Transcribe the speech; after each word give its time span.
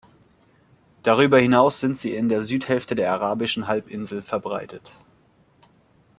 Darüber 1.03 1.37
hinaus 1.37 1.79
sind 1.79 1.95
sie 1.95 2.15
in 2.15 2.27
der 2.27 2.41
Südhälfte 2.41 2.95
der 2.95 3.13
Arabischen 3.13 3.67
Halbinsel 3.67 4.23
verbreitet. 4.23 4.93